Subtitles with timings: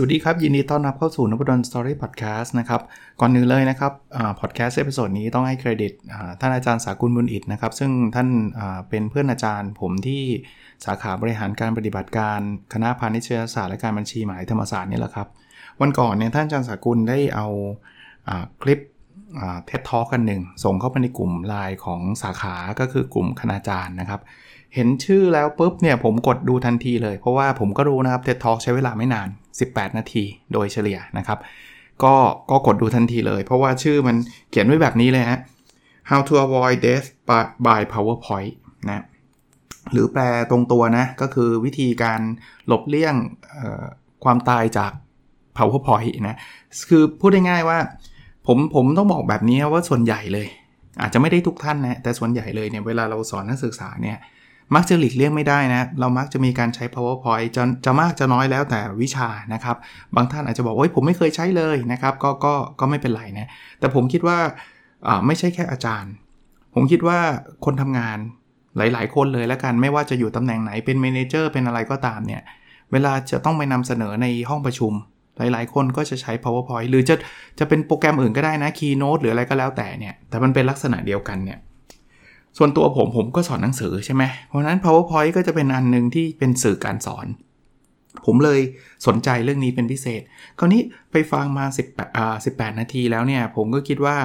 [0.00, 2.80] สวัสดีครับ ยินดีต้อนรับเข้าสู่นพดล Story Podcast นะครับ
[3.20, 3.92] ก่อนอื่นเลยนะครับ
[4.40, 5.92] พอดแคสต์ episode นี้ต้องให้เครดิต
[6.40, 8.28] ท่านอาจารย์ศากุน บุญอิตนะครับ ซึ่งท่าน
[8.88, 10.22] เป็นเพื่อนอาจารย์ผมที่
[10.84, 12.40] สาขาบริหารการปฏิบัติการ
[12.72, 15.28] คณะพาณิชยศาสตร์และการบัญชีมหาลัยธรรมศาสตร์นี่แหละครับ
[15.80, 17.46] วันก่อนเนี่ยท่านอาจารย์ศากุนได้เอา
[18.62, 18.80] คลิป
[19.66, 24.20] TED Talk อันหนึ่งส่งเข้าไปในกลุ่มไลน์ของสาขาก็คือกลุ่มคณาจารย์นะครับ
[24.74, 29.28] เห็นชื่อแล้วปุ๊บเนี่ยผมกดดูทันทีเลย เพราะว่าผมก็รู้นะครับเท็ตทอใช้เวลาไม่นาน
[29.62, 31.38] 18 นาทีโดยเฉลี่ยนะครับ
[32.04, 32.14] ก็
[32.50, 34.16] ก็กดดูทันทีเลย เพราะว่าชื่อมัน
[34.50, 35.38] เขียนไว้แบบนี้เลยฮะ
[36.10, 37.06] how to avoid death
[37.66, 38.54] by PowerPoint
[38.88, 39.04] นะ
[39.92, 42.20] หรือแปลตรงตัวนะ ก็คือวิธีการ
[42.66, 43.14] หลบเลี่ยง
[44.24, 44.92] ความตายจาก
[45.56, 46.36] PowerPoint นะ
[46.88, 47.78] คือพูดได้ง่ายว่า
[48.46, 50.46] ผมผมต้องบอกแบบนี้ว่าส่วนใหญ่เลย
[51.00, 54.18] อาจจะไม่ได้ทุกท่านนะ แต่ส่วนใหญ่เลยเนี่ยเวลาเราสอนนักศึกษาเนี่ย
[54.74, 59.76] มักจะหลีกเลี่ยงไม่ได้นะ เรามักจะมีการใช้ powerpoint จะจะมากจะน้อยแล้วแต่วิชานะครับ
[60.16, 63.48] บางท่านอาจจะบอกว่าผมไม่เคยใช้เลยนะครับ ก็ก็ก็ไม่เป็นไรนะ
[63.80, 64.38] แต่ผมคิดว่า
[65.26, 66.12] ไม่ใช่แค่อาจารย์
[66.74, 67.18] ผมคิดว่า
[67.64, 68.18] คนทำงาน
[68.76, 72.42] หลาย ๆ คนเลยแล้วกัน ไม่ว่าจะอยู่ตำแหน่งไหนเป็นเมนเจอร์เป็นอะไรก็ตามเนี่ย
[72.92, 74.92] เวลาจะต้องไปนำเสนอในห้องประชุม
[75.38, 77.14] หลาย ๆ คนก็จะใช้ powerpoint หรือจะ
[77.58, 81.58] จะเป็นโปรแกรมอื่นก็ได้นะ keynote หรืออะไรก็แล้วแต่เนี่ย แต่มันเป็นลักษณะเดียวกันเนี่ย
[82.56, 87.26] ส่วนตัวผมผมก็สอนหนังสือใช่ไหม เพราะนั้น powerpoint ก็จะเป็นอันหนึ่งที่เป็นสื่อการสอน
[88.26, 88.60] ผมเลย
[89.06, 90.22] สนใจเรื่องนี้เป็นพิเศษ
[90.58, 90.80] คราวนี้
[91.12, 94.16] ไปฟังมา 18อ่า18 นาทีแล้วเนี่ย ผมก็คิดว่า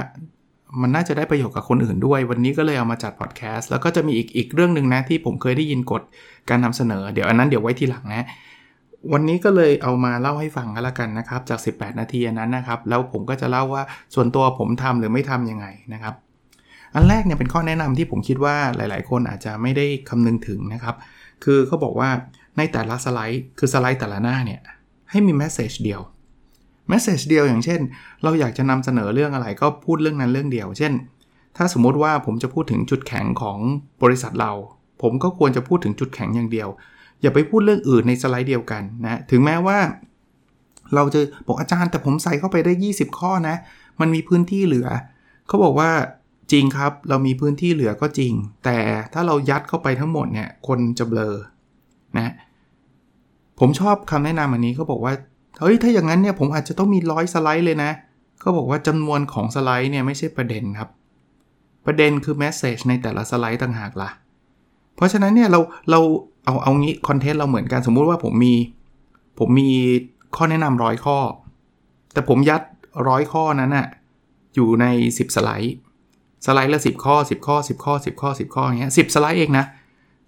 [0.82, 6.02] มันน่าจะได้ประโยชน์กับคนอื่นด้วย วันนี้ก็เลยเอามาจัดพอดแคสต์แล้วก็จะมีอีกอีกเรื่องหนึ่งนะที่ผมเคยได้ยินกฎ
[6.50, 8.28] การนำเสนอ เดี๋ยวอันนั้นเดี๋ยวไว้ทีหลังนะ
[9.14, 13.84] วันนี้ก็เลยเอามาเล่าให้ฟังกันละกันนะครับ จาก 18 นาทีนั้นนะครับ แล้วผมก็จะเล่าว่า
[14.16, 16.14] ส่วนตัวผมทำหรือไม่ทํำยังไงนะครับ
[16.96, 20.96] อันแรกเนี่ยเป็นข้อแนะนำที่ผมคิดว่าหลาย ๆ คนอาจจะไม่ได้คำนึงถึงนะครับ
[21.44, 22.10] คือเขาบอกว่า
[22.58, 24.62] ในแต่ละสไลด์ คือสไลด์แต่ละหน้าเนี่ย
[25.12, 26.02] ให้มีแมสเซจเดียว
[26.90, 27.80] แมสเซจเดียวอย่างเช่น
[28.24, 30.94] เราอยากจะนำเสนอเรื่องอะไรก็พูดเรื่องนั้นเรื่องเดียว เช่น
[31.58, 33.60] ถ้าสมมติว่าผมจะพูดถึงจุดแข็งของ
[34.04, 34.52] บริษัทเรา
[35.02, 36.70] ผมก็ควรจะพูดถึงจุดแข็งอย่างเดียว
[37.22, 39.78] อย่าไปพูดเรื่องอื่นในสไลด์เดียวกันนะถึงแม้ว่า
[40.96, 43.56] เราจะบอกอาจารย์แต่ผมใส่เข้าไปได้ 20 ข้อนะ
[44.00, 44.88] มันมีพื้นที่เหลือ
[45.48, 45.92] เขาบอกว่า
[46.52, 48.34] จริงครับ เรามีพื้นที่เหลือก็จริง
[48.66, 48.78] แต่
[49.14, 51.36] ถ้าเรายัดเข้าไปทั้งหมดเนี่ย คนจะเบลอ
[52.18, 52.34] นะ
[53.60, 55.14] ผมชอบคำแนะนำอันนี้เขาบอกว่า
[55.60, 57.92] เฮ้ยถ้าอย่างนั้นเนี่ยผมอาจจะต้องมีร้อยสไลด์เลยนะ
[58.40, 60.90] เขาบอกว่าจำนวนของสไลด์เนี่ยไม่ใช่ประเด็นครับ
[61.86, 64.10] ประเด็นคือแมสเซจในแต่ละสไลด์ต่างหากละ่ะ
[64.96, 65.60] เพราะฉะนั้นเนี่ยเรา
[65.92, 66.00] เรา
[66.46, 68.54] เอาเอางี้คอนเทนต์เราเหมือนกันสมมุติว่าผมมี
[69.40, 69.72] ผมมี
[70.36, 71.18] ข้อแนะนำร้อยข้อ
[72.14, 72.62] แต่ผมยัด
[73.08, 73.88] ร้อยข้อนั้นอะ
[74.56, 75.76] อยู่ใน 10 สไลด์
[76.46, 79.66] สไลด์ละ 10 ข้อ 10 ข้อ 10 ข้อ 10 ข้อ 10 ข้ออย่างเงี้ยสิบสไลด์เองนะ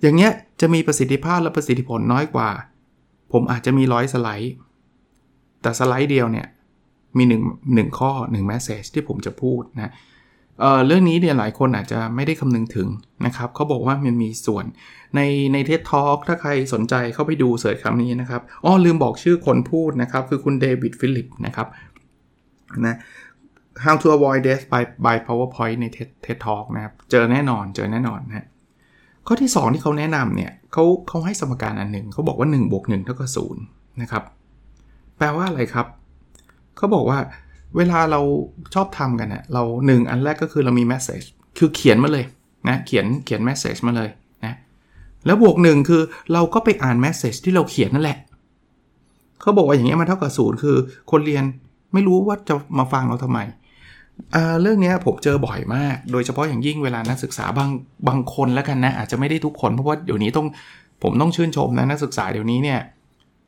[0.02, 0.32] อย่างเงี้ย
[0.62, 2.50] จะมีประสิทธิภาพและประสิทธิผลน้อยกว่า
[3.32, 4.54] ผมอาจจะมีร้อยสไลด์
[5.62, 6.48] แต่สไลด์เดียวเนี่ย
[7.18, 12.88] มี1 1ข้อ1 message ที่ผมจะพูดนะเรื่องนี้เนี่ยหลายคนอาจจะไม่ได้คำนึงถึง
[13.26, 14.66] นะครับเขาบอกว่ามันมีส่วน
[15.16, 15.22] ใน
[15.54, 21.68] ในเท d ท a l k ถ้าใครสนใจเข้าไปดู search คำนี้นะครับอ๋อลืมบอกชื่อคนพูดนะครับ คือคุณเดวิดฟิลิปนะครับ
[22.86, 22.96] นะ
[23.84, 25.86] how to avoid death by by powerpoint ใน
[26.26, 28.48] TED Talk นะครับ เจอแน่นอนเจอแน่นอนนะ
[29.28, 33.30] ข้อที่ 2 ที่เขาแนะนำเนี่ยเขาเขาให้สมการอันหนึ่งเขาบอกว่า1บวก1เท่ากับ
[33.66, 34.24] 0นะครับ
[35.18, 35.88] แปลว่าอะไรครับ
[36.78, 37.20] เขาบอกว่า
[37.78, 38.22] เวลาเรา
[38.74, 41.26] ชอบทำกันเนะ่ยเรา 1 อันแรกก็คือเรามี message
[41.58, 42.26] คือเขียนมาเลย
[42.70, 44.10] นะเขียนเขียน message มาเลย
[44.46, 44.54] นะ
[45.26, 46.02] แล้วบวกหนึ่งคือ
[46.34, 48.18] เราก็ไปอ่าน message ที่เราเขียนนั่นแหละ
[49.42, 50.78] เขาบอกว่าอย่างเงี้ยมันเท่ากับศูนย์คือ
[51.12, 51.44] คนเรียน
[51.94, 53.40] ไม่รู้ว่าจะมาฟังเราทำไม
[54.62, 57.70] เรื่องนี้ผมเจอบ่อยมาก โดยเฉพาะอย่างยิ่งเวลานักศึกษาบาง
[58.08, 60.48] บางคนแล้วกันนะ อาจจะไม่ได้ทุกคนเพราะว่าเดี๋ยวนี้ต้อง
[61.04, 62.80] ผมต้องชื่นชมนะนักศึกษาเดี๋ยวนี้เนี่ย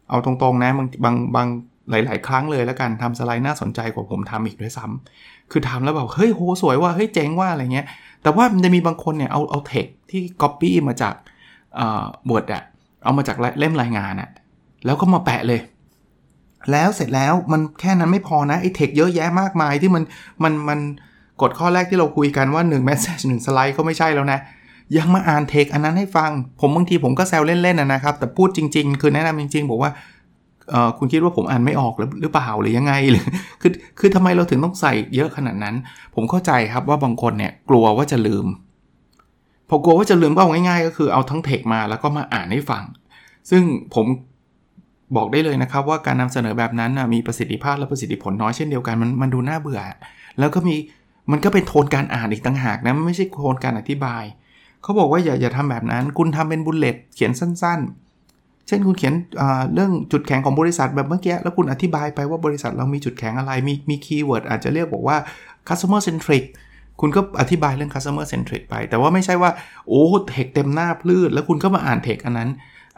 [0.09, 1.47] เอาตรงๆนะบางบางบาง
[1.89, 7.87] หลาย ๆ ครั้งเลยแล้วกันทำสไลด์น่าสนใจกว่าผมทำอีกด้วยซ้ำคือทำแล้วแบบเฮ้ยโหสวยว่าเฮ้ยเจ๋งว่าอะไรเงี้ย
[8.23, 11.13] แต่ว่ามันจะมีบางคนเนี่ยเอาเอาเทคที่ก๊อปปี้มาจาก
[12.29, 12.63] บทอะ
[13.03, 14.29] เอามาจากเล่มรายงานอะ
[14.85, 15.61] แล้วก็มาแปะเลย
[16.71, 20.03] แล้วเสร็จแล้วมันแค่นั้นไม่พอนะไอ้เทคเยอะแยะมากมายที่มัน
[20.43, 20.79] มันมัน
[21.41, 24.39] กดข้อแรกที่เราคุยกันว่า1 message 1สไลด์ก็ไม่ใช่แล้วนะ
[24.97, 26.31] ยังมาอ่านเทคอันนั้นให้ฟัง
[26.61, 29.91] ผมบางทีผมก็แซวเล่นๆนะครับ แต่พูดจริง ๆ คือแนะนำจริง ๆ บอกว่า
[30.69, 33.25] เออคุณคิดว่าผมอ่านไม่ออกหรือหรือเปล่าหรือยังไงหรือ
[33.61, 35.75] คือคือทำไมเราถึงต้องใส่เยอะขนาดนั้น
[36.15, 38.45] ผมเข้าใจครับว่าบางคนเนี่ยกลัวว่าจะลืม
[39.69, 42.83] พอกลัวว่าจะลืมก็เอาง่ายๆ ก็คือเอาทั้งเทคมาแล้วก็มาอ่านให้ฟัง
[43.49, 43.63] ซึ่ง
[43.95, 44.05] ผม
[45.15, 49.81] บอกได้เลยนะครับว่าการนำเสนอแบบนั้นมีประสิทธิภาพและประสิทธิผลน้อยเช่นเดียวกันมันมันดูน่าเบื่อ
[50.39, 50.75] แล้วก็มี
[51.31, 54.23] มันก็เป็นโทนการอ่านอีกต่างหากนะไม่ใช่โทนการอธิบาย
[54.83, 57.79] เขาบอกว่าอย่าอย่าทำแบบนั้น คุณทำเป็น bullet เขียนสั้น
[58.23, 59.13] ๆ เช่นคุณเขียน
[59.73, 65.17] เรื่องจุดแข็งของบริษัทแบบเมื่อกี้แล้วคุณอธิบายไปว่าบริษัทเรามีจุดแข็งอะไรมีมี keyword อาจจะเรียกบอกว่า
[65.67, 66.43] customer centric
[67.01, 69.51] คุณก็อธิบายเรื่อง customer centric ไป แต่ว่าไม่ใช่ว่า
[69.87, 72.49] โอ้เทคเต็มหน้าพลืดแล้วคุณก็มาอ่านเทคอันนั้น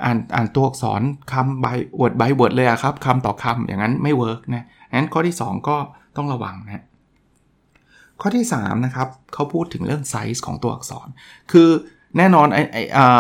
[0.04, 1.02] อ่านอ่านตัวอักษร
[1.32, 1.66] คำ by
[2.02, 5.78] word by word เลยอะครับคำต่อคำอย่างนั้นไม่ work นะงั้นข้อที่ 2 ก็
[6.18, 6.86] ต้องระวังนะ
[8.22, 11.08] ข้อที่3นะครับเขาพูดถึงเรื่องไซส์ของตัวอักษร
[11.52, 11.70] คือ
[12.18, 12.78] แน่นอนไอ้ไอ้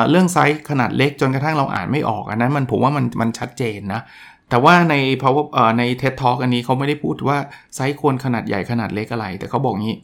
[0.09, 4.01] เรื่องไซส์ขนาดเล็กจนกระทั่งเราอ่านไม่ออกอันนั้นมันผมว่ามันมันชัดเจนนะ
[4.49, 5.45] แต่ว่าใน power
[5.79, 7.37] ใน TED Talk อันนี้เขาไม่ได้พูดว่า
[7.75, 9.97] ไซส์ควรขนาดใหญ่ขนาดเล็กอะไร แต่เขาบอกงี้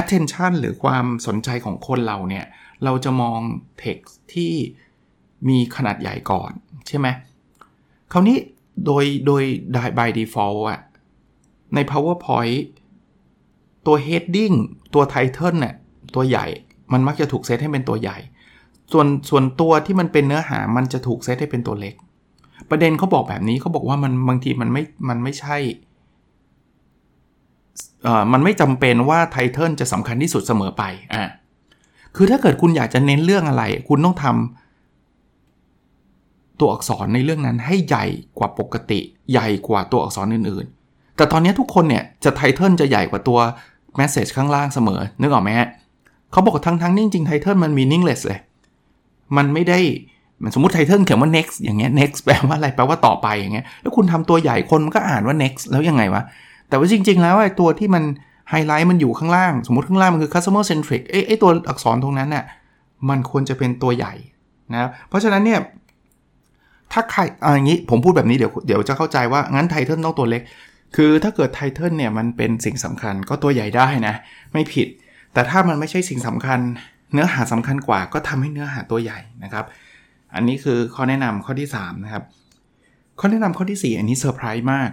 [0.00, 2.44] attention หรือความสนใจของคนเราเนี่ย
[2.84, 3.40] เราจะมอง
[3.82, 4.52] text ที่
[5.48, 6.50] มีขนาดใหญ่ก่อน
[6.88, 7.06] ใช่ไหม
[8.12, 8.36] คราวนี้
[8.86, 9.42] โดยโดย
[9.98, 10.80] by default อะ
[11.74, 12.58] ใน powerpoint
[13.86, 14.54] ตัว heading
[14.94, 15.74] ตัว title เนี่ย
[16.14, 16.46] ตัวใหญ่
[16.92, 18.18] มันมักจะถูกเซตให้เป็นตัวใหญ่
[18.92, 21.94] ส่วนส่วนตัวที่มันเป็นเนื้อหามันจะถูกเซตให้เป็นตัวเล็ก
[22.70, 25.56] ประเด็นเขาบอกแบบนี้เขาบอกว่ามันบางทีมันไม่มันไม่ใช่
[28.32, 30.82] มันไม่จำเป็นว่าไทเทิลจะสำคัญที่สุดเสมอไป
[31.14, 31.30] อะ
[32.16, 34.67] คือถ้าเกิดคุณอยากจะเน้นเรื่องอะไร คุณต้องทำ
[36.60, 38.06] ตัวอักษรในเรื่องนั้นให้ใหญ่
[38.38, 39.00] กว่าปกติ
[39.32, 43.38] ใหญ่กว่าตัวอักษรอื่นๆ แต่ตอนนี้ทุกคนเนี่ยจะไทเทิลจะใหญ่กว่าตัว
[43.96, 45.68] แมสเซจข้างล่างเสมอ นึกออกไหมฮะ
[46.32, 48.40] เขาบอกทั้งทั้งจริงไทเทิลมันมีนิ่งเลสเลย
[49.36, 49.78] มันไม่ได้
[50.54, 56.22] สมมติ title เขียนว่า next อย่างเงี้ย next แปลว่าอะไร แปลว่าต่อไปอย่างเงี้ย แล้วคุณทำตัวใหญ่คนมันก็อ่านว่า next แล้วยังไงวะ
[56.68, 58.04] แต่ว่าจริง ๆ แล้วไอ้ตัวที่มัน
[58.50, 62.44] ไฮไลท์มันอยู่ข้างล่าง สมมติข้างล่างมันคือ customer centric ไอ้ไอ้ตัวอักษรตรงนั้นเนี่ย
[63.08, 64.14] มันควรจะเป็นตัวใหญ่
[64.72, 65.60] นะ เพราะฉะนั้นเนี่ย
[66.92, 67.20] ถ้าใคร
[67.54, 70.42] อย่างนี้ผมพูดแบบนี้เดี๋ยวเดี๋ยวจะเข้าใจว่างั้น title ต้องตัวเล็ก
[70.96, 74.14] คือถ้าเกิด title เนี่ยมันเป็นสิ่งสำคัญก็ตัวใหญ่ได้นะ
[74.52, 74.88] ไม่ผิด
[75.32, 76.58] แต่ถ้ามันไม่ใช่สิ่งสำคัญ
[77.12, 79.64] เนื้อหาสำคัญกว่าก็ทำให้เนื้อหาตัวใหญ่นะครับ
[80.34, 82.24] อันนี้คือข้อแนะนำข้อที่3นะครับ
[83.20, 84.90] ข้อแนะนำข้อที่ 4 อันนี้เซอร์ไพรส์มาก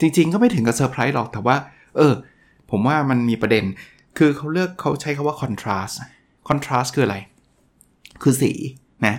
[0.00, 1.56] จริงๆ ก็ไม่ถึงกับเซอร์ไพรส์หรอกแต่ว่า
[1.96, 2.14] เออ
[2.70, 3.64] ผมว่ามันมีประเด็น
[4.18, 5.94] คือเขาเลือกเขาใช้คำว่า contrast
[6.48, 7.16] contrast คืออะไร
[8.22, 8.52] คือสี
[9.06, 9.16] นะ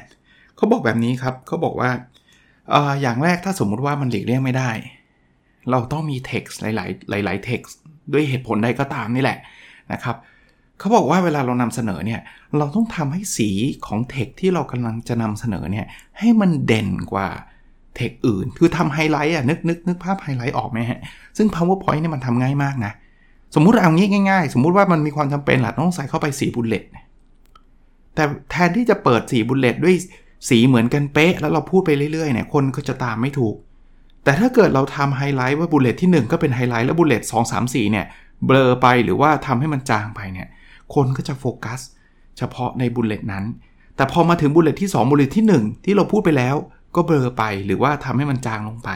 [0.56, 1.90] เขาบอกแบบนี้ครับเขาบอกว่า
[2.74, 4.72] เอออย่างแรกถ้าสมมุติว่ามันหลีกเลี่ยงไม่ได้
[5.72, 7.74] เราต้องมี text หลายๆหลายๆ text
[8.14, 9.38] ด้วยเหตุผลใดก็ตามนี่แหละ
[9.94, 10.16] นะครับ
[10.80, 12.22] เขาบอกว่าเวลาเรานำเสนอเนี่ย
[12.58, 13.50] เราต้องทำให้สี
[13.88, 15.86] ของ text ที่เรากำลังจะนำเสนอเนี่ย
[16.20, 17.30] ให้มันเด่นกว่า
[17.96, 21.00] เทคอื่น คือทำไฮไลท์อะนึกนึกนึกภาพไฮไลท์ออกไหมฮะ
[21.38, 22.94] ซึ่ง powerpoint เนี่ยมันทำง่ายมากนะ
[23.56, 26.84] สมมุติเอางี้ง่าย ๆ สมมุติว่ามันมีความจำเป็นหละต้องใส่เข้าไปสี่ bullet
[28.16, 29.96] แต่แทนที่จะเปิดสี่ bullet ด้วย
[30.50, 33.56] สีเหมือนกันเป๊ะ แล้วเราพูดไปเรื่อยๆเนี่ยคนก็จะตามไม่ถูก
[34.24, 38.06] แต่ถ้าเกิดเราทำไฮไลท์ว่า bullet ที่ 1 ก็เป็นไฮไลท์แล้ว bullet สองสามสี่เนี่ย
[38.46, 40.48] เบลอไปหรือว่าทำให้มันจางไปเนี่ย
[40.96, 41.80] คนก็จะโฟกัส
[42.38, 43.46] เฉพาะใน bullet นั้น
[43.96, 46.56] แต่พอมาถึง bullet ที่ 2 bullet ที่ 1 ที่เราพูดไปแล้ว
[46.96, 48.90] ก็เบลอไปหรือว่าทำให้มันจางลงไป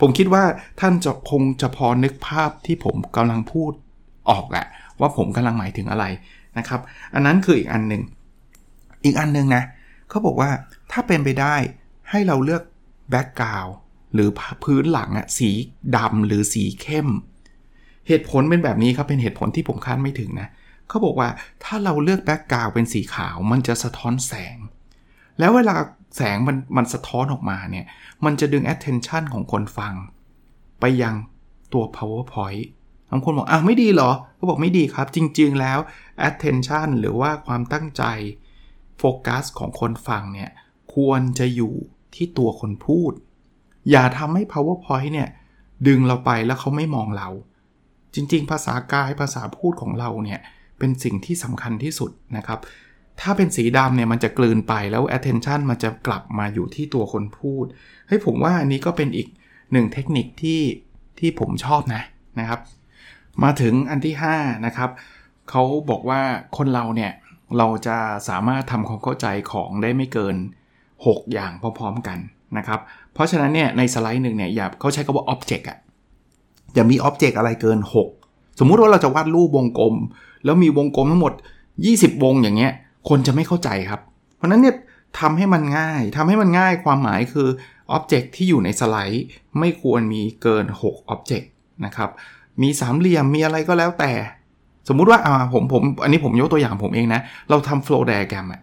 [0.00, 0.42] ผมคิดว่า
[0.80, 3.72] ท่านจะคงจะพอนึกภาพที่ผมกำลังพูด
[4.30, 4.66] ออกแหละ
[5.00, 6.04] ว่าผมกำลังหมายถึงอะไร
[6.58, 6.80] นะครับ
[7.14, 8.02] อันนั้นคืออีกอันหนึ่ง
[9.04, 9.62] อีกอันหนึ่งนะ
[10.08, 10.50] เขาบอกว่า
[10.90, 11.56] ถ้าเป็นไปได้
[12.10, 12.62] ให้เราเลือก
[13.10, 13.66] แบ็กกราว
[14.14, 14.28] หรือ
[14.64, 15.50] พื้นหลังอะสี
[15.96, 17.08] ดำหรือสีเข้ม
[18.08, 20.48] เหตุผลเป็นแบบนี้ครับ เป็นเหตุผลที่ผมคาดไม่ถึงนะ
[20.88, 21.28] เขาบอกว่า
[21.64, 24.56] ถ้าเราเลือกแบ็กกราวเป็นสีขาวมันจะสะท้อนแสง
[25.38, 25.76] แล้วเวลา
[26.16, 27.86] แสงมันมันสะท้อนออกมาเนี่ย
[28.24, 29.94] มันจะดึง attention ของคนฟัง
[30.80, 31.14] ไปยัง
[31.72, 32.66] ตัว powerpoint
[33.10, 35.78] บางคนบอกอะไม่ดีเหรอเขาบอกไม่ดีครับ จริง ๆ แล้ว
[36.28, 38.04] attention หรือว่าความตั้งใจ
[38.98, 40.50] โฟกัสของคนฟังเนี่ย
[40.94, 41.74] ควรจะอยู่
[42.14, 43.12] ที่ตัวคนพูด
[43.90, 45.28] อย่าทำให้ powerpoint เนี่ย
[45.86, 47.28] ดึงเราไปแล้วเขาไม่มองเรา
[48.14, 50.40] จริง ๆ ภาษากายภาษาพูดของเราเนี่ย
[50.78, 52.58] เป็นสิ่งที่สำคัญที่สุดนะครับ
[53.20, 57.64] ถ้าเป็นสีดำเนี่ย มันจะกลืนไปแล้ว attention มันจะกลับมาอยู่ที่ตัวคนพูด
[58.08, 59.28] ให้ผมว่าอันนี้ก็เป็นอีก
[59.72, 60.60] หนึ่งเทคนิคที่
[61.18, 62.02] ที่ผมชอบนะ
[62.40, 62.60] นะครับ
[63.42, 64.90] มาถึงอันที่ 5 นะครับ
[65.50, 66.20] เขาบอกว่า
[66.56, 67.12] คนเราเนี่ย
[67.58, 67.96] เราจะ
[68.28, 70.36] สามารถทำความเข้าใจของได้ไม่เกิน
[71.06, 72.18] 6 อย่างพร้อมๆกัน
[72.58, 72.80] นะครับ
[73.14, 75.78] เพราะฉะนั้นเนี่ยในสไลด์หนึ่งเนี่ยอย่าเขาใช้คำว่า object อะ
[76.74, 77.78] อย่ามี object อะไรเกิน
[78.20, 79.94] 6 สมมุติว่าเราจะวาดรูปวงกลม
[80.44, 81.32] แล้วมีวงกลมทั้งหมด
[81.78, 82.72] 20 วงอย่างเงี้ย
[83.08, 84.00] คนจะไม่เข้าใจครับ
[84.36, 84.76] เพราะนั้นเนี่ย
[85.20, 87.48] ทำให้มันง่ายทำให้มันง่ายความหมายคือ
[87.90, 89.24] object ที่อยู่ในสไลด์
[89.58, 91.50] ไม่ควรมีเกิน6 object
[91.84, 92.10] นะครับ
[92.62, 94.12] มีสามเหลี่ยมมีอะไรก็แล้วแต่
[94.88, 98.60] สมมุติว่าอ่าผมผมอันนี้ผมยกตัวอย่างผมเองนะ เราทำ flow dia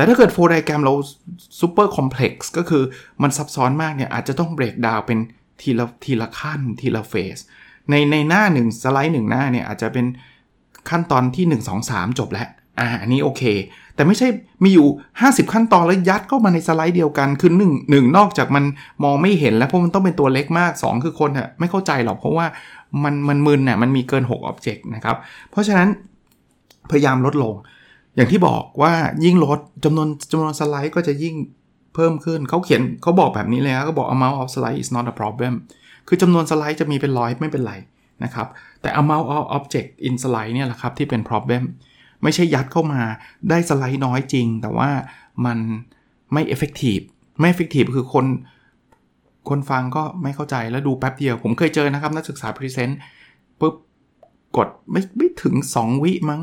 [0.00, 0.94] แต่ถ้าเกิด flow diagram เรา
[1.60, 2.82] super complex ก็คือ
[3.22, 5.18] มันซับซ้อนมากเนี่ย อาจจะต้อง break down เป็น
[5.60, 7.38] ทีละทีละขั้นทีละ phase
[7.90, 10.06] ในในหน้าหนึ่งสไลด์หนึ่งหน้าเนี่ยอาจจะเป็น
[10.90, 12.48] ขั้นตอนที่ 1 2 3 จบแล้ว
[12.80, 13.42] อ่า อันนี้โอเค
[13.94, 14.28] แต่ไม่ใช่
[14.64, 14.88] มีอยู่
[15.20, 18.64] 50 ขั้นตอนแล้วยัดเข้ามาในสไลด์เดียวกัน คือ1งนอกจากมัน
[19.04, 22.46] มองไม่เห็นแล้วเพราะมันต้องเป็นตัวเล็กมาก 2 คือคนอะไม่เข้าใจหรอกเพราะว่า
[23.04, 25.16] มันมันมึนน่ะมันมีเกิน6อ็อบเจกต์นะครับ
[25.50, 25.88] เพราะฉะนั้น
[26.90, 27.54] พยายามลดลง
[28.16, 28.92] อย่างที่บอกว่า
[29.24, 31.34] ยิ่งลดจำนวนจำนวนสไลด์ก็จะยิ่ง
[31.94, 35.54] เพิ่มขึ้นเขาเขียนเขาบอกแบบนี้เลยนะเขาบอก amount of slide is not a problem
[36.08, 37.74] คือจำนวนสไลด์จะมีเป็นร้อยไม่เป็นไร
[38.24, 38.46] นะครับ
[38.80, 41.62] แต่ amount of object in slide เนี่ยแหละครับที่เป็น problem
[42.22, 43.02] ไม่ใช่ยัดเข้ามา
[43.48, 44.90] ได้สไลด์น้อยจริง แต่ว่า
[45.46, 45.58] มัน
[46.32, 47.04] ไม่ effective
[47.40, 48.26] ไม่ effective คือคน
[49.48, 52.98] คนฟังก็ไม่เข้าใจแล้วดูแป๊บเดียว ผมเคยเจอนะครับ นักศึกษา present
[53.60, 53.74] ปุ๊บ
[54.56, 56.40] กดไม่ไม่ถึง 2 วิมั้ง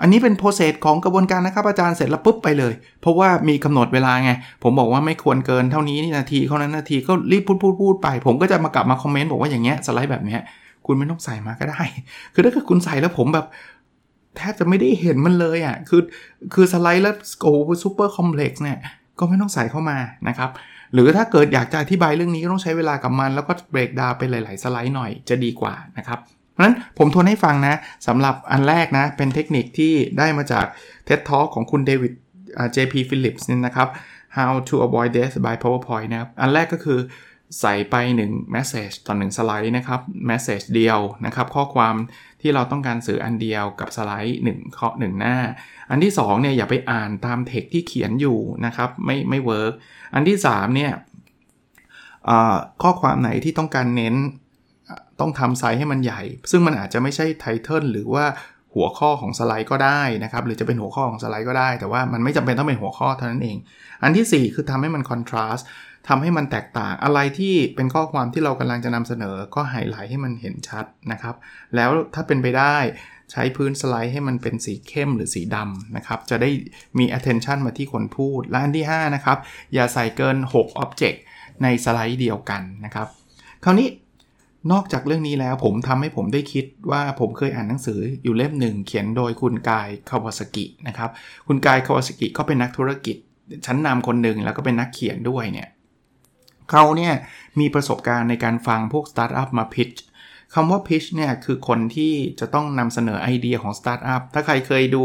[0.00, 4.30] อันนี้เป็น process ของกระบวนการนะครับอาจารย์เสร็จแล้วปุ๊บไปเลย เพราะว่ามีกำหนดเวลาไง
[4.62, 10.40] ผมบอกว่าไม่ควรเกินเท่านี้นาทีเท่านั้นนาทีก็รีบพูดพูดพูดไป ผมก็จะมากลับมา comment บอกว่าอย่างเงี้ยสไลด์แบบเนี้ย
[10.86, 11.82] คุณไม่ต้องใส่มาก็ได้
[12.34, 13.46] คือถ้าเกิดคุณใส่แล้วผมแบบ
[14.36, 16.02] แทบจะไม่ได้เห็นมันเลยอะ่ะ คือ
[16.54, 18.78] คือสไลด์แล้วโอ้ super complex เนี่ย
[19.18, 19.98] ก็ไม่ต้องใส่เข้ามา
[20.28, 20.50] นะครับ
[20.94, 26.18] หรือถ้าเกิดอยากจะอธิบายเรื่องนี้ก็ต้องใช้เวลากับมัน แล้วก็ break down เป็นหลาย ๆ สไลด์หน่อยจะดีกว่านะครับ
[26.54, 30.66] เพราะฉะนั้นผมทวนให้ฟังนะสำหรับอันแรกนะ เป็นเทคนิคที่ได้มาจาก
[31.08, 32.12] TED Talk ของคุณเดวิด
[32.76, 33.88] JP Phillips นี่นะครับ
[34.36, 37.00] How to avoid death by PowerPoint นะครับ อันแรกก็คือ
[37.60, 37.94] ใส่ไป
[38.26, 41.94] 1 message ต่อ1สไลด์นะครับ message เดียวนะครับ ข้อความ
[42.40, 45.36] ที่เราต้องการสื่ออันเดียวกับสไลด์1ข้อ1หน้า
[45.90, 49.72] อันที่2เนี่ยอย่าไปอ่านตามเทคที่เขียนอยู่นะครับ ไม่ไม่ work
[50.14, 50.92] อันที่3เนี่ย
[52.82, 54.14] ข้อความไหนที่ต้องการเน้น
[55.20, 58.24] ต้องทำไซส์ให้มันใหญ่ ซึ่งมันอาจจะไม่ใช่ title หรือว่า
[58.74, 63.56] หัวข้อของสไลด์ก็ได้นะครับ หรือจะเป็นหัวข้อของสไลด์ก็ได้ แต่ว่ามันไม่จำเป็นต้องเป็นหัวข้อเท่านั้นเอง
[64.02, 65.66] อันที่ 4 คือทำให้มันคอนทราสต์
[66.08, 71.34] ทำให้มันแตกต่าง อะไรที่เป็นข้อความที่เรากำลังจะนำเสนอ ก็ไฮไลท์ให้มันเห็นชัดนะครับ
[71.76, 72.76] แล้วถ้าเป็นไปได้
[73.32, 76.50] ใช้พื้นสไลด์ให้มันเป็นสีเข้มหรือสีดำนะครับ จะได้
[76.98, 79.38] มี attention มาที่คนพูด และอันที่ 5 นะครับ
[79.74, 81.18] อย่าใส่เกิน 6 object
[81.62, 83.08] ในสไลด์เดียวกันนะครับ
[83.64, 83.88] คราวนี้
[84.72, 91.10] นอกจากเรื่องนี้แล้วผมทำให้ผมได้คิดว่าผมเคยอ่านหนังสืออยู่เล่มหนึ่งเขียนโดยคุณกายคาวาสกินะครับ
[91.48, 93.16] คุณกายคาวาสกิเขาเป็นนักธุรกิจ
[93.66, 95.68] ชั้นนำคนหนึ่งแล้วก็เป็นนักเขียนด้วยเนี่ย
[96.70, 97.14] เขาเนี่ย
[97.60, 99.90] มีประสบการณ์ในการฟังพวกสตาร์ทอัพมา pitch
[100.54, 105.04] คำว่า pitch เนี่ยคือคนที่จะต้องนำเสนอไอเดียของสตาร์ทอัพถ้าใครเคยดู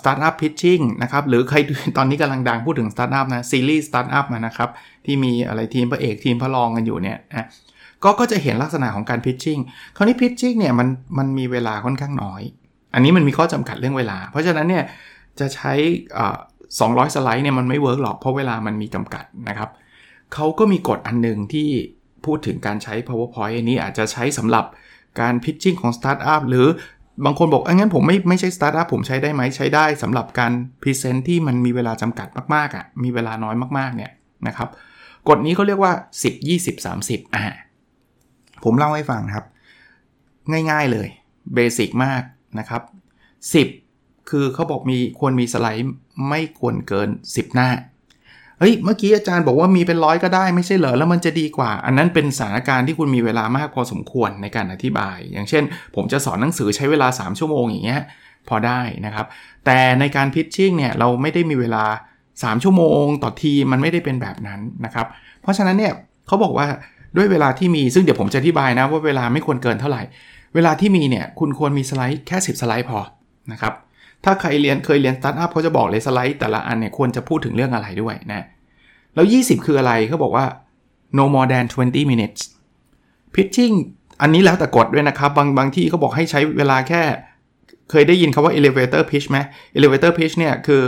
[0.00, 1.56] startup pitching นะครับหรือใคร
[1.96, 4.70] ตอนนี้กำลังดังพูดถึงสตาร์ทอัพนะซีรีส์สตาร์ทอัพนะครับ
[5.06, 7.46] ที่มีอะไรทีมพระเอกทีมพระรองกันอยู่เนี่ยนะ
[8.04, 9.58] ก็ก็จะเห็นลักษณะของการ pitching
[9.96, 12.42] คราวนี้ pitching เนี่ยมันมันมีเวลาค่อนข้างน้อย
[12.94, 14.84] อันนี้มันมีข้อจำกัดเรื่องเวลา เพราะฉะนั้นเนี่ย
[15.40, 15.72] จะใช้
[16.42, 19.70] 200สไลด์เนี่ยมันไม่ work หรอกเพราะเวลามันมีจำกัดนะครับ
[20.34, 21.68] เขาก็มีกฎอันหนึ่งที่
[22.24, 24.64] พูดถึงการใช้ powerpoint อันนี้อาจจะใช้สำหรับ
[25.20, 26.66] การ pitching ของสตาร์ทอัพหรือ
[27.24, 34.12] บางคนบอกงั้นผมไม่ไม่ใช่สตาร์ทอัพผมใช้ได้ไหมใช้ได้สำหรับการ present ที่มันมีเวลาจำกัดมากๆอะ่ะมีเวลาน้อยมากๆเนี่ย
[34.46, 34.68] นะครับ
[35.28, 35.92] กฎนี้เขาเรียกว่า
[36.22, 37.44] 10 20 30อ่า
[38.64, 39.44] ผมเล่าให้ฟังครับ
[40.70, 41.08] ง่ายๆเลย
[41.54, 42.22] เบสิกมาก
[42.58, 42.82] นะครับ
[43.76, 45.86] 10 คือเขาบอกมีควรมีสไลด์
[46.28, 47.68] ไม่ควรเกิน 10 หน้า
[48.58, 55.62] เฮ้ยเมื่อกี้อาจารย์บอกว่ามีเป็นร้อยก็ได้ไม่ใช่เหรอแล้วมันจะดีกว่า อันนั้นเป็นสถานการณ์ที่คุณมีเวลามากพอสมควรในการอธิบาย อย่างเช่น
[55.94, 58.02] ผมจะสอนหนังสือใช้เวลา 3 ชั่วโมงอย่างเงี้ย
[58.48, 59.26] พอได้นะครับ
[59.64, 61.84] แต่ในการพิชชิ่งเนี่ยเราไม่ได้มีเวลา
[62.24, 65.06] 3 ชั่วโมง ต่อทีมันไม่ได้เป็นแบบนั้นนะครับ
[65.42, 65.92] เพราะฉะนั้นเนี่ย
[66.26, 66.66] เขาบอกว่า
[67.16, 70.02] ด้วยเวลาที่มีซึ่งเดี๋ยวผมจะอธิบายนะว่าเวลาไม่ควรเกินเท่าไหร่
[70.54, 72.98] เวลาที่มีเนี่ยคุณควรมีสไลด์แค่ 10 สไลด์พอ
[73.52, 73.72] นะครับ
[74.24, 78.46] ถ้าใครเรียนเคยเรียนสตาร์ทอัพเขาจะบอกเลยสไลด์แต่ละอันเนี่ยควรจะพูดถึงเรื่องอะไรด้วยนะ
[79.14, 80.46] แล้ว 20 คืออะไรเขาบอกว่า
[81.18, 82.40] no more than 20 minutes
[83.34, 83.74] pitching
[84.22, 87.02] อันนี้แล้วแต่กฎด้วยนะครับ บางบางที่เขาบอกให้ใช้เวลาแค่
[87.90, 89.38] เคยได้ยินคาว่า elevator pitch ไหม
[89.78, 90.80] elevator pitch เนี่ยคือ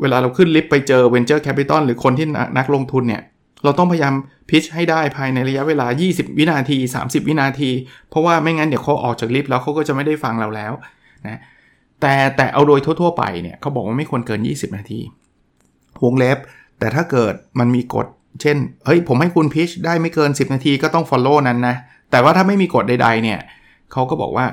[0.00, 2.26] เวลาเราขึ้นลิฟต์ไปเจอ venture capital หรือคนที่
[2.58, 3.22] นักลงทุนเนี่ย
[3.64, 4.14] เราต้องพยายาม
[4.50, 7.70] พิชให้ได้ภายในระยะเวลา 20 วินาที 30 วินาที
[8.10, 10.72] เพราะว่าไม่งั้นเดี๋ยวเขาออกจากลิฟต์แล้วเขาก็จะไม่ได้ฟังเราแล้ว
[11.28, 11.40] นะ
[12.00, 15.00] แต่แต่เอาโดยทั่ว ๆ ไปเนี่ยเขาบอกว่าไม่ควรเกิน 20 นาที
[16.04, 16.38] วงเล็บ
[16.78, 18.06] แต่ถ้าเกิดมันมีกฎ
[18.42, 21.76] เช่น เฮ้ย ผมให้คุณพิชได้ไม่เกิน 10 นาทีก็ต้อง follow นั้นนะ
[22.10, 23.38] แต่ว่าถ้าไม่มีกฎใด ๆ เนี่ย
[23.92, 24.46] เขาก็บอกว่า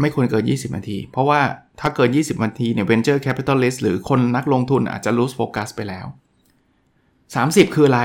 [0.00, 1.40] ไม่ควรเกิน 20 นาที เพราะว่า
[1.80, 6.06] ถ้าเกิน 20 นาทีเนี่ย venture capitalist หรือคนนักลงทุนอาจจะ lose focus ไปแล้ว
[7.34, 8.02] 30 คืออะไร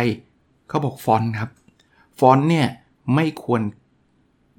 [0.70, 1.52] เขาบอกฟอนต์ครับ
[2.20, 2.68] ฟอนต์เนี่ย
[3.16, 3.62] ไม่ควร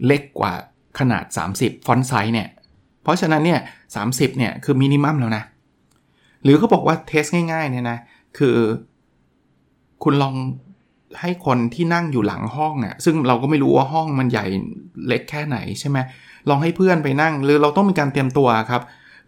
[0.06, 0.52] เล็กกว่า
[0.98, 1.24] ขนาด
[1.56, 2.48] 30 font size เนี่ย
[3.02, 3.60] เพราะฉะนั้นเนี่ย
[3.98, 5.44] 30เนี่ยคือ minimum แล้วนะ
[6.42, 7.98] หรือเขาบอกว่า test ง่ายๆเนี่ยนะ
[8.38, 8.56] คือ
[10.02, 10.34] คุณลอง
[11.20, 14.46] ให้คนที่นั่งอยู่หลังห้องอะ่ะ ซึ่งเราก็ไม่รู้ว่าห้องมันใหญ่
[15.08, 15.98] เล็กแค่ไหนใช่ไหม
[16.48, 18.82] ลองให้เพื่อนไปนั่ง หรือเราต้องมีการเตรียมตัวครับ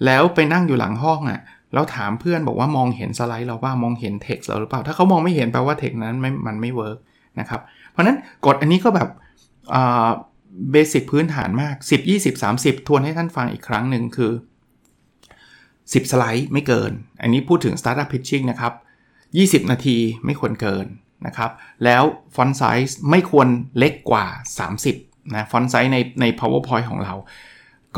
[0.06, 1.40] แล้วไปนั่งอยู่หลังห้องอะ่ะ
[1.72, 6.98] แล้วถามเพื่อนบอกว่ามองเห็นสไลด์เราบ้างมองเห็นเท็กซ์เราหรือเปล่า ถ้าเขามองไม่เห็นแปลว่าเท็กซ์นั้นไม่มันไม่ work
[7.40, 7.60] นะครับ
[7.90, 9.08] เพราะนั้นกฎอันนี้ก็แบบ
[10.72, 14.32] basic พื้นฐานมาก 10 20 30 ทวนให้ท่านฟังอีกครั้งหนึ่งคือ
[15.42, 18.72] 10 สไลด์ไม่เกิน อันนี้พูดถึง Startup Pitching นะครับ
[19.64, 20.86] 20 นาทีไม่ควรเกิน
[21.26, 21.50] นะครับ
[21.84, 22.02] แล้ว
[22.34, 23.48] font size ไม่ควร
[23.78, 24.26] เล็กกว่า
[24.80, 27.14] 30นะ font size ในใน powerpoint ของเรา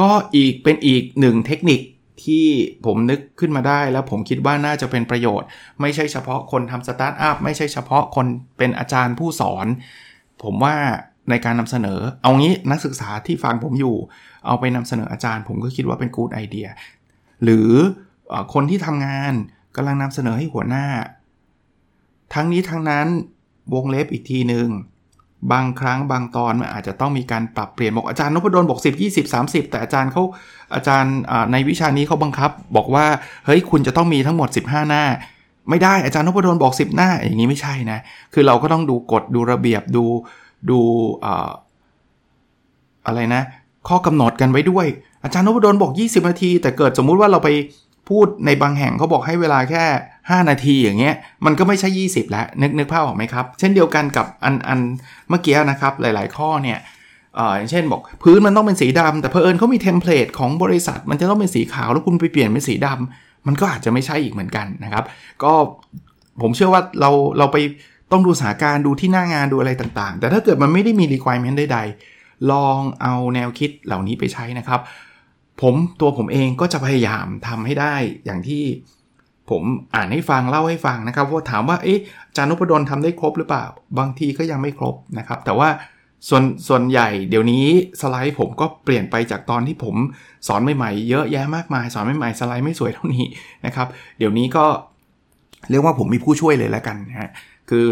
[0.01, 1.81] ก็อีกเป็นอีกหนึ่งเทคนิค
[2.25, 2.47] ที่
[2.87, 5.49] ผมนึกขึ้นมาได้แล้วผมคิดว่าน่าจะเป็นประโยชน์
[5.81, 8.27] ไม่ใช่เฉพาะคนทำสตาร์ทอัพไม่ใช่เฉพาะคน
[8.59, 9.67] เป็นอาจารย์ผู้สอน
[10.43, 10.77] ผมว่า
[11.31, 13.97] ในการนำเสนอ เอางี้นักศึกษาที่ฟังผมอยู่
[14.47, 16.69] เอาไปนำเสนออาจารย์ ผมก็คิดว่าเป็นกูดไอเดีย
[17.45, 17.71] หรือ
[18.55, 19.33] คนที่ทำงาน
[19.77, 20.87] กำลังนำเสนอให้หัวหน้า
[22.35, 23.07] ทั้งนี้ทั้งนั้น
[23.75, 24.69] วงเล็บอีกทีหนึ่ง
[25.53, 30.23] บางครั้งบางตอนมันอาจจะต้องมีการปรับเปลี่ยนบอกอาจารย์นพดลบอก10 20 30 แต่อาจารย์เขา
[30.75, 31.15] อาจารย์
[31.53, 33.07] ในวิชานี้เขาบังคับ บอกว่า
[33.47, 35.05] เฮ้ยคุณจะต้องมีทั้งหมด 15 หน้า
[35.71, 37.99] ไม่ได้อาจารย์นพดลบอก 10 หน้า อย่างนี้ไม่ใช่นะ
[38.35, 40.05] คือเราก็ต้องดูกฎดูระเบียบดู
[40.71, 40.79] ดู
[43.07, 43.43] อะไรนะ
[43.89, 44.87] ข้อกำหนดกันไว้ด้วย
[45.25, 47.49] อาจารย์นพดลบอก 20 นาที แต่เกิดสมมุติว่าเราไป
[48.09, 49.85] พูดในบางแห่งเขาบอกให้เวลาแค่
[50.31, 51.15] 5 นาทีอย่างเงี้ย
[51.47, 54.81] มันก็ไม่ใช่ 20 แล้วนึกนึกภาพออกไหมครับ เช่นเดียวกันกับอันอัน
[55.29, 56.79] เมื่อกี้นะครับหลาย ๆ ข้อเนี่ย
[57.57, 65.05] อย่างเช่นบอกพื้นมันต้องเป็นสีดำแต่เพอเอิญเขามีเทมเพลตของบริษัท มันจะต้องเป็นสีขาวแล้วคุณไปเปลี่ยนเป็นสีดำมันก็อาจจะไม่ใช่อีกเหมือนกันนะครับ
[65.43, 65.53] ก็
[66.43, 67.57] ผมเชื่อว่าเราเราไป
[68.13, 74.81] ต้องดูสถานการณ์ดูที่หน้างานดูอะไรต่างๆ แต่ถ้าเกิดมันไม่ได้มี requirement ใดๆ ลองเอาแนวคิดเหล่านี้ไปใช้นะครับ
[75.63, 78.63] ผมตัวผมเองก็จะพยายามทำให้ได้อย่างที่
[79.51, 79.63] ผม
[79.95, 82.01] อ่านให้ฟังเล่าให้ฟังนะครับว่าถามว่าเอ๊ะ
[82.37, 83.65] จานุพดลทำได้ครบหรือเปล่า
[83.99, 85.69] บางทีก็ยังไม่ครบนะครับ แต่ว่า
[86.29, 87.65] ส่วนส่วนใหญ่เดี๋ยวนี้
[88.01, 89.97] สไลด์ผมก็เปลี่ยนไปจากตอนที่ผม
[90.49, 93.27] สอนใหม่ๆเยอะแยะมากมาย สอนใหม่ๆสไลด์ไม่สวยเท่านี้
[93.67, 93.87] นะครับ
[94.19, 94.65] เดี๋ยวนี้ก็
[95.71, 97.31] เรียกว่าผมมีผู้ช่วยเลยแล้วกันนะฮะ
[97.71, 97.87] คือ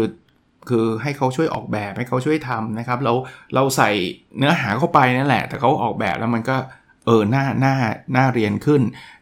[0.69, 3.13] คือให้เขาช่วยออกแบบให้เขาช่วยทำนะครับเรา
[3.55, 3.89] เราใส่
[4.37, 6.57] เนื้อหาเข้าไปนั่นแหละ แต่เขาออกแบบแล้วมันก็
[7.05, 7.75] เออหน้าหน้า
[8.13, 8.81] หน้าเรียนขึ้น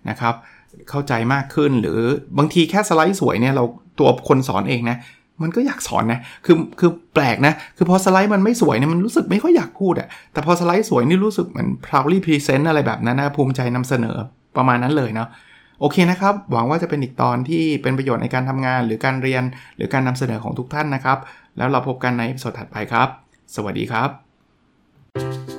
[0.10, 0.36] นะครับ
[0.90, 2.00] เข้าใจมากขึ้น หรือ
[2.38, 3.64] บางทีแค่สไลด์สวยเนี่ยเรา
[4.00, 4.98] ตัวคนสอนเองนะ
[5.42, 14.16] มันก็อยากสอนนะ คือ คือแปลกนะ คือพอสไลด์มันไม่สวยเนี่ยมันรู้สึกไม่ค่อยอยากพูดอะแต่พอสไลด์สวยนี่รู้สึกเหมือน proudly present อะไรแบบนั้นนะ ภูมิใจนำเสนอ
[14.58, 15.30] ประมาณนั้นเลยเนาะ
[15.80, 19.44] โอเคนะครับ หวังว่าจะเป็นอีกตอนที่เป็นประโยชน์ในการทำงาน หรือการเรียน
[19.78, 21.18] หรือการนำเสนอของทุกท่านนะครับ
[21.58, 23.08] แล้วเราพบกันในสดถัดไปครับ
[23.56, 25.59] สวัสดีครับ